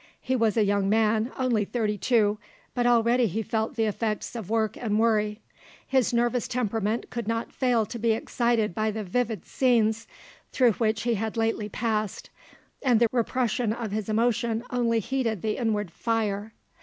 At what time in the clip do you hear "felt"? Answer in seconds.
3.43-3.75